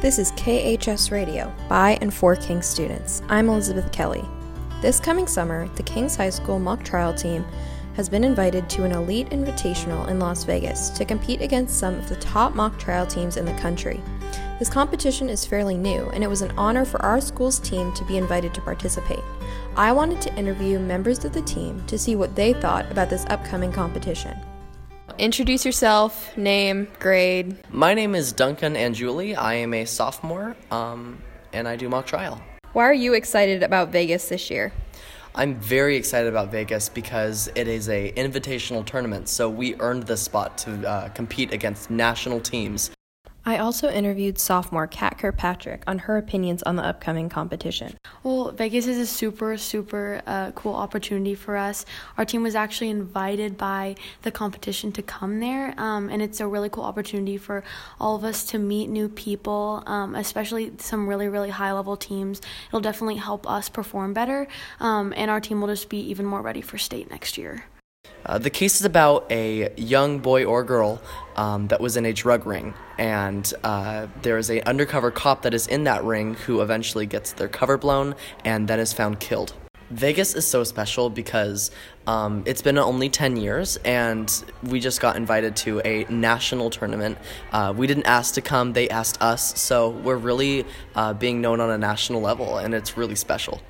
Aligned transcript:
This 0.00 0.18
is 0.18 0.32
KHS 0.32 1.10
Radio 1.10 1.52
by 1.68 1.98
and 2.00 2.12
for 2.12 2.34
King 2.34 2.62
students. 2.62 3.20
I'm 3.28 3.50
Elizabeth 3.50 3.92
Kelly. 3.92 4.24
This 4.80 4.98
coming 4.98 5.26
summer, 5.26 5.68
the 5.74 5.82
Kings 5.82 6.16
High 6.16 6.30
School 6.30 6.58
mock 6.58 6.82
trial 6.82 7.12
team 7.12 7.44
has 7.96 8.08
been 8.08 8.24
invited 8.24 8.66
to 8.70 8.84
an 8.84 8.92
elite 8.92 9.28
invitational 9.28 10.08
in 10.08 10.18
Las 10.18 10.44
Vegas 10.44 10.88
to 10.88 11.04
compete 11.04 11.42
against 11.42 11.78
some 11.78 11.96
of 11.96 12.08
the 12.08 12.16
top 12.16 12.54
mock 12.54 12.78
trial 12.78 13.06
teams 13.06 13.36
in 13.36 13.44
the 13.44 13.52
country. 13.60 14.00
This 14.58 14.70
competition 14.70 15.28
is 15.28 15.44
fairly 15.44 15.76
new, 15.76 16.08
and 16.14 16.24
it 16.24 16.30
was 16.30 16.40
an 16.40 16.52
honor 16.56 16.86
for 16.86 17.02
our 17.02 17.20
school's 17.20 17.58
team 17.58 17.92
to 17.92 18.04
be 18.06 18.16
invited 18.16 18.54
to 18.54 18.62
participate. 18.62 19.22
I 19.76 19.92
wanted 19.92 20.22
to 20.22 20.34
interview 20.34 20.78
members 20.78 21.26
of 21.26 21.34
the 21.34 21.42
team 21.42 21.84
to 21.88 21.98
see 21.98 22.16
what 22.16 22.34
they 22.34 22.54
thought 22.54 22.90
about 22.90 23.10
this 23.10 23.26
upcoming 23.28 23.70
competition. 23.70 24.34
Introduce 25.18 25.64
yourself, 25.64 26.36
name, 26.36 26.88
grade. 26.98 27.56
My 27.70 27.94
name 27.94 28.14
is 28.14 28.32
Duncan 28.32 28.76
and 28.76 28.94
Julie. 28.94 29.34
I 29.34 29.54
am 29.54 29.74
a 29.74 29.84
sophomore, 29.84 30.56
um, 30.70 31.22
and 31.52 31.68
I 31.68 31.76
do 31.76 31.88
mock 31.88 32.06
trial. 32.06 32.40
Why 32.72 32.84
are 32.84 32.94
you 32.94 33.14
excited 33.14 33.62
about 33.62 33.90
Vegas 33.90 34.28
this 34.28 34.50
year? 34.50 34.72
I'm 35.34 35.54
very 35.56 35.96
excited 35.96 36.28
about 36.28 36.50
Vegas 36.50 36.88
because 36.88 37.48
it 37.54 37.68
is 37.68 37.88
a 37.88 38.12
invitational 38.12 38.84
tournament, 38.84 39.28
so 39.28 39.48
we 39.48 39.74
earned 39.80 40.04
the 40.04 40.16
spot 40.16 40.58
to 40.58 40.88
uh, 40.88 41.08
compete 41.10 41.52
against 41.52 41.90
national 41.90 42.40
teams. 42.40 42.90
I 43.44 43.56
also 43.56 43.88
interviewed 43.88 44.38
sophomore 44.38 44.86
Kat 44.86 45.18
Kirkpatrick 45.18 45.82
on 45.86 45.98
her 46.00 46.18
opinions 46.18 46.62
on 46.62 46.76
the 46.76 46.84
upcoming 46.84 47.28
competition. 47.28 47.96
Well, 48.22 48.52
Vegas 48.52 48.86
is 48.86 48.98
a 48.98 49.06
super, 49.06 49.56
super 49.56 50.20
uh, 50.26 50.50
cool 50.52 50.74
opportunity 50.74 51.34
for 51.34 51.56
us. 51.56 51.86
Our 52.18 52.24
team 52.26 52.42
was 52.42 52.54
actually 52.54 52.90
invited 52.90 53.56
by 53.56 53.96
the 54.22 54.30
competition 54.30 54.92
to 54.92 55.02
come 55.02 55.40
there, 55.40 55.74
um, 55.78 56.10
and 56.10 56.20
it's 56.20 56.40
a 56.40 56.46
really 56.46 56.68
cool 56.68 56.84
opportunity 56.84 57.38
for 57.38 57.64
all 57.98 58.14
of 58.14 58.24
us 58.24 58.44
to 58.46 58.58
meet 58.58 58.88
new 58.88 59.08
people, 59.08 59.82
um, 59.86 60.14
especially 60.14 60.72
some 60.76 61.08
really, 61.08 61.28
really 61.28 61.50
high 61.50 61.72
level 61.72 61.96
teams. 61.96 62.42
It'll 62.68 62.80
definitely 62.80 63.16
help 63.16 63.48
us 63.48 63.68
perform 63.68 64.12
better, 64.12 64.48
um, 64.80 65.14
and 65.16 65.30
our 65.30 65.40
team 65.40 65.60
will 65.60 65.68
just 65.68 65.88
be 65.88 65.98
even 66.10 66.26
more 66.26 66.42
ready 66.42 66.60
for 66.60 66.76
state 66.76 67.10
next 67.10 67.38
year. 67.38 67.64
Uh, 68.26 68.38
the 68.38 68.50
case 68.50 68.80
is 68.80 68.84
about 68.84 69.26
a 69.30 69.72
young 69.76 70.18
boy 70.18 70.44
or 70.44 70.62
girl 70.64 71.00
um, 71.36 71.68
that 71.68 71.80
was 71.80 71.96
in 71.96 72.04
a 72.04 72.12
drug 72.12 72.46
ring, 72.46 72.74
and 72.98 73.52
uh, 73.64 74.06
there 74.22 74.38
is 74.38 74.50
an 74.50 74.60
undercover 74.66 75.10
cop 75.10 75.42
that 75.42 75.54
is 75.54 75.66
in 75.66 75.84
that 75.84 76.04
ring 76.04 76.34
who 76.34 76.60
eventually 76.60 77.06
gets 77.06 77.32
their 77.32 77.48
cover 77.48 77.78
blown 77.78 78.14
and 78.44 78.68
then 78.68 78.78
is 78.78 78.92
found 78.92 79.20
killed. 79.20 79.54
Vegas 79.90 80.34
is 80.34 80.46
so 80.46 80.62
special 80.62 81.10
because 81.10 81.72
um, 82.06 82.44
it's 82.46 82.62
been 82.62 82.78
only 82.78 83.08
10 83.08 83.36
years 83.36 83.76
and 83.78 84.44
we 84.62 84.78
just 84.78 85.00
got 85.00 85.16
invited 85.16 85.56
to 85.56 85.80
a 85.84 86.04
national 86.08 86.70
tournament. 86.70 87.18
Uh, 87.50 87.74
we 87.76 87.88
didn't 87.88 88.06
ask 88.06 88.34
to 88.34 88.40
come, 88.40 88.72
they 88.72 88.88
asked 88.88 89.20
us, 89.20 89.60
so 89.60 89.90
we're 89.90 90.16
really 90.16 90.64
uh, 90.94 91.12
being 91.12 91.40
known 91.40 91.60
on 91.60 91.70
a 91.70 91.78
national 91.78 92.20
level 92.20 92.58
and 92.58 92.72
it's 92.72 92.96
really 92.96 93.16
special. 93.16 93.60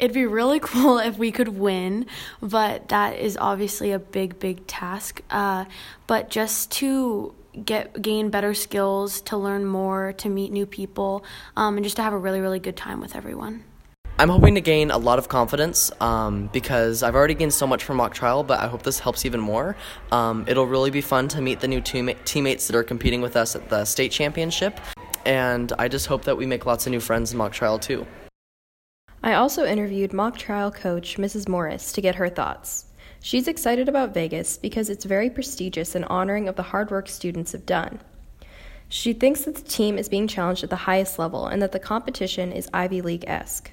It'd 0.00 0.14
be 0.14 0.26
really 0.26 0.58
cool 0.60 0.98
if 0.98 1.18
we 1.18 1.30
could 1.30 1.48
win, 1.48 2.06
but 2.42 2.88
that 2.88 3.18
is 3.18 3.36
obviously 3.36 3.92
a 3.92 3.98
big, 3.98 4.40
big 4.40 4.66
task. 4.66 5.22
Uh, 5.30 5.66
but 6.06 6.30
just 6.30 6.72
to 6.72 7.34
get 7.64 8.00
gain 8.00 8.30
better 8.30 8.54
skills, 8.54 9.20
to 9.22 9.36
learn 9.36 9.66
more, 9.66 10.14
to 10.14 10.28
meet 10.28 10.52
new 10.52 10.66
people, 10.66 11.22
um, 11.56 11.76
and 11.76 11.84
just 11.84 11.96
to 11.96 12.02
have 12.02 12.14
a 12.14 12.18
really, 12.18 12.40
really 12.40 12.58
good 12.58 12.76
time 12.76 13.00
with 13.00 13.14
everyone. 13.14 13.64
I'm 14.18 14.28
hoping 14.28 14.54
to 14.54 14.60
gain 14.60 14.90
a 14.90 14.98
lot 14.98 15.18
of 15.18 15.28
confidence 15.28 15.90
um, 16.00 16.50
because 16.52 17.02
I've 17.02 17.14
already 17.14 17.34
gained 17.34 17.54
so 17.54 17.66
much 17.66 17.84
from 17.84 17.96
mock 17.96 18.12
trial, 18.12 18.42
but 18.42 18.60
I 18.60 18.68
hope 18.68 18.82
this 18.82 18.98
helps 18.98 19.24
even 19.24 19.40
more. 19.40 19.76
Um, 20.12 20.44
it'll 20.46 20.66
really 20.66 20.90
be 20.90 21.00
fun 21.00 21.28
to 21.28 21.40
meet 21.40 21.60
the 21.60 21.68
new 21.68 21.80
team- 21.80 22.14
teammates 22.24 22.66
that 22.66 22.76
are 22.76 22.82
competing 22.82 23.22
with 23.22 23.36
us 23.36 23.56
at 23.56 23.68
the 23.68 23.84
state 23.84 24.12
championship, 24.12 24.78
and 25.26 25.72
I 25.78 25.88
just 25.88 26.06
hope 26.06 26.24
that 26.24 26.36
we 26.36 26.46
make 26.46 26.66
lots 26.66 26.86
of 26.86 26.90
new 26.90 27.00
friends 27.00 27.32
in 27.32 27.38
mock 27.38 27.52
trial 27.52 27.78
too. 27.78 28.06
I 29.22 29.34
also 29.34 29.66
interviewed 29.66 30.14
mock 30.14 30.38
trial 30.38 30.70
coach 30.70 31.18
Mrs. 31.18 31.46
Morris 31.46 31.92
to 31.92 32.00
get 32.00 32.14
her 32.14 32.30
thoughts. 32.30 32.86
She's 33.22 33.48
excited 33.48 33.86
about 33.86 34.14
Vegas 34.14 34.56
because 34.56 34.88
it's 34.88 35.04
very 35.04 35.28
prestigious 35.28 35.94
and 35.94 36.06
honoring 36.06 36.48
of 36.48 36.56
the 36.56 36.62
hard 36.62 36.90
work 36.90 37.06
students 37.06 37.52
have 37.52 37.66
done. 37.66 38.00
She 38.88 39.12
thinks 39.12 39.42
that 39.42 39.56
the 39.56 39.62
team 39.62 39.98
is 39.98 40.08
being 40.08 40.26
challenged 40.26 40.64
at 40.64 40.70
the 40.70 40.76
highest 40.76 41.18
level 41.18 41.46
and 41.46 41.60
that 41.60 41.72
the 41.72 41.78
competition 41.78 42.50
is 42.50 42.70
Ivy 42.72 43.02
League 43.02 43.26
esque. 43.26 43.70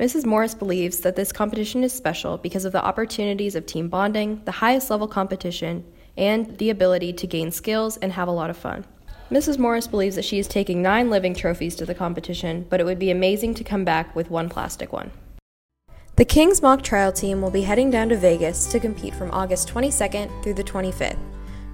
Mrs. 0.00 0.24
Morris 0.24 0.54
believes 0.54 1.00
that 1.00 1.14
this 1.14 1.30
competition 1.30 1.84
is 1.84 1.92
special 1.92 2.38
because 2.38 2.64
of 2.64 2.72
the 2.72 2.84
opportunities 2.84 3.54
of 3.54 3.66
team 3.66 3.88
bonding, 3.88 4.40
the 4.46 4.50
highest 4.50 4.90
level 4.90 5.06
competition, 5.06 5.84
and 6.16 6.56
the 6.56 6.70
ability 6.70 7.12
to 7.12 7.26
gain 7.26 7.50
skills 7.50 7.98
and 7.98 8.12
have 8.12 8.28
a 8.28 8.32
lot 8.32 8.48
of 8.48 8.56
fun. 8.56 8.86
Mrs. 9.34 9.58
Morris 9.58 9.88
believes 9.88 10.14
that 10.14 10.24
she 10.24 10.38
is 10.38 10.46
taking 10.46 10.80
nine 10.80 11.10
living 11.10 11.34
trophies 11.34 11.74
to 11.74 11.84
the 11.84 11.92
competition, 11.92 12.64
but 12.70 12.78
it 12.78 12.84
would 12.84 13.00
be 13.00 13.10
amazing 13.10 13.52
to 13.54 13.64
come 13.64 13.84
back 13.84 14.14
with 14.14 14.30
one 14.30 14.48
plastic 14.48 14.92
one. 14.92 15.10
The 16.14 16.24
Kings 16.24 16.62
mock 16.62 16.82
trial 16.82 17.10
team 17.10 17.42
will 17.42 17.50
be 17.50 17.62
heading 17.62 17.90
down 17.90 18.10
to 18.10 18.16
Vegas 18.16 18.66
to 18.66 18.78
compete 18.78 19.12
from 19.12 19.32
August 19.32 19.68
22nd 19.68 20.40
through 20.44 20.54
the 20.54 20.62
25th. 20.62 21.18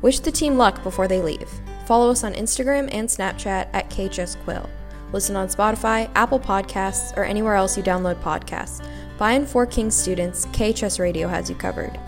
Wish 0.00 0.20
the 0.20 0.32
team 0.32 0.56
luck 0.56 0.82
before 0.82 1.06
they 1.06 1.20
leave. 1.20 1.50
Follow 1.84 2.10
us 2.10 2.25
on 2.25 2.32
Instagram 2.32 2.88
and 2.94 3.06
Snapchat 3.06 3.69
at 3.75 3.91
KHS 3.91 4.43
Quill. 4.43 4.66
Listen 5.12 5.37
on 5.37 5.49
Spotify, 5.49 6.10
Apple 6.15 6.41
Podcasts, 6.41 7.15
or 7.15 7.25
anywhere 7.25 7.56
else 7.56 7.76
you 7.76 7.82
download 7.82 8.22
podcasts. 8.22 8.82
By 9.19 9.32
and 9.32 9.47
for 9.47 9.66
Kings 9.66 9.94
students, 9.94 10.47
KHS 10.47 10.99
Radio 10.99 11.28
has 11.28 11.50
you 11.50 11.56
covered. 11.56 12.00